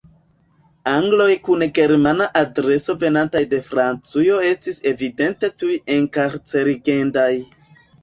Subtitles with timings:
[0.91, 7.33] Angloj kun Germana adreso venantaj de Francujo estis evidente tuj enkarcerigendaj.